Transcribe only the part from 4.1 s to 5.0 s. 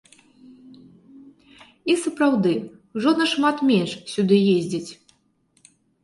сюды ездзяць.